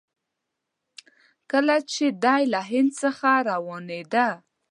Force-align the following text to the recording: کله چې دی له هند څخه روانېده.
کله 1.51 1.75
چې 1.91 2.05
دی 2.23 2.41
له 2.53 2.59
هند 2.69 2.91
څخه 3.01 3.29
روانېده. 3.49 4.27